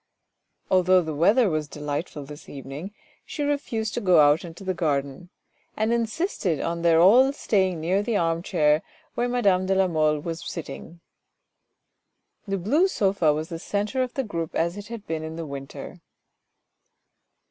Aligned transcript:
Although 0.71 1.03
the 1.03 1.13
weather 1.13 1.47
was 1.47 1.67
delightful 1.67 2.25
this 2.25 2.49
evening, 2.49 2.91
she 3.23 3.43
refused 3.43 3.93
to 3.93 4.01
go 4.01 4.19
out 4.19 4.43
into 4.43 4.63
the 4.63 4.73
garden, 4.73 5.29
and 5.77 5.93
in 5.93 6.07
sisted 6.07 6.59
on 6.59 6.81
their 6.81 6.99
all 6.99 7.31
staying 7.33 7.79
near 7.79 8.01
the 8.01 8.17
arm 8.17 8.41
chair 8.41 8.81
where 9.13 9.29
madame 9.29 9.67
de 9.67 9.75
la 9.75 9.87
Mole 9.87 10.19
was 10.19 10.43
sitting. 10.43 11.01
The 12.47 12.57
blue 12.57 12.87
sofa 12.87 13.31
was 13.31 13.49
the 13.49 13.59
centre 13.59 14.01
of 14.01 14.15
the 14.15 14.23
group 14.23 14.55
as 14.55 14.75
it 14.75 14.87
had 14.87 15.05
been 15.05 15.21
in 15.21 15.35
the 15.35 15.45
winter. 15.45 16.01